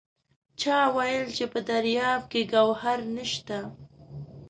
چا 0.61 0.77
وایل 0.95 1.25
چې 1.37 1.45
په 1.53 1.59
دریاب 1.69 2.21
کې 2.31 2.41
ګوهر 2.53 2.99
نشته! 3.15 3.57